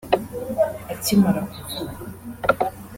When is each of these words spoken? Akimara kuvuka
Akimara 0.93 1.41
kuvuka 1.51 2.03